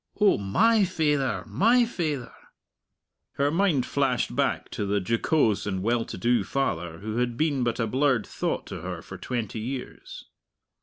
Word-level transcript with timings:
Oh, 0.19 0.39
my 0.39 0.83
faither, 0.83 1.43
my 1.45 1.85
faither!" 1.85 2.33
Her 3.33 3.51
mind 3.51 3.85
flashed 3.85 4.35
back 4.35 4.71
to 4.71 4.87
the 4.87 4.99
jocose 4.99 5.67
and 5.67 5.83
well 5.83 6.05
to 6.05 6.17
do 6.17 6.43
father 6.43 6.97
who 6.97 7.17
had 7.17 7.37
been 7.37 7.63
but 7.63 7.79
a 7.79 7.85
blurred 7.85 8.25
thought 8.25 8.65
to 8.65 8.81
her 8.81 9.03
for 9.03 9.19
twenty 9.19 9.59
years. 9.59 10.25